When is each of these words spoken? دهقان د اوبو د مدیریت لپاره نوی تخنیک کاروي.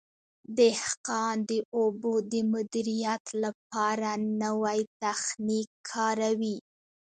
دهقان 0.57 1.35
د 1.49 1.51
اوبو 1.77 2.13
د 2.31 2.33
مدیریت 2.53 3.23
لپاره 3.43 4.09
نوی 4.41 4.79
تخنیک 5.01 5.69
کاروي. 5.89 6.57